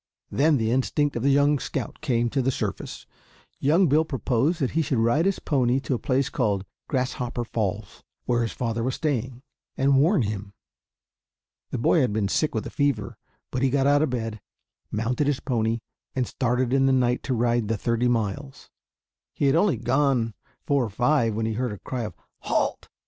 [0.31, 3.05] Then the instinct of the young scout came to the surface.
[3.59, 8.03] Young Bill proposed that he should ride his pony to a place called Grasshopper Falls,
[8.25, 9.43] where his father was staying,
[9.77, 10.53] and warn him.
[11.69, 13.15] The boy had been sick with a fever;
[13.51, 14.41] but he got out of bed,
[14.89, 15.81] mounted his pony,
[16.15, 18.71] and started in the night to ride the thirty miles.
[19.35, 20.33] He had only gone
[20.65, 22.89] four or five when he heard a cry of, "Halt!"